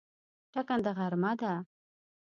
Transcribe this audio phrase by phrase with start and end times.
[0.53, 1.53] ټکنده غرمه ده